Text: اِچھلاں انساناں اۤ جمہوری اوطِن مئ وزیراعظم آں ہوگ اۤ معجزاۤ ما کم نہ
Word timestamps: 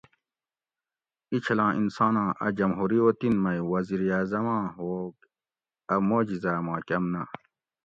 اِچھلاں 1.33 1.71
انساناں 1.79 2.29
اۤ 2.45 2.51
جمہوری 2.57 2.99
اوطِن 3.03 3.33
مئ 3.43 3.59
وزیراعظم 3.71 4.45
آں 4.57 4.65
ہوگ 4.75 5.13
اۤ 5.93 6.01
معجزاۤ 6.07 6.59
ما 6.65 6.75
کم 6.87 7.03
نہ 7.13 7.21